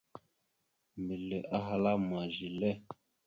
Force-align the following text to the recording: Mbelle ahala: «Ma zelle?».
Mbelle 1.01 1.37
ahala: 1.57 1.91
«Ma 2.09 2.21
zelle?». 2.35 2.71